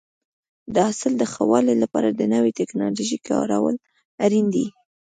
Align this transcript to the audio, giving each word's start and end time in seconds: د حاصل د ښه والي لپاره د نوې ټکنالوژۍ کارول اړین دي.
د 0.73 0.75
حاصل 0.87 1.13
د 1.17 1.23
ښه 1.31 1.43
والي 1.51 1.75
لپاره 1.83 2.09
د 2.11 2.21
نوې 2.33 2.51
ټکنالوژۍ 2.59 3.17
کارول 3.29 3.75
اړین 4.25 4.45
دي. 4.55 4.65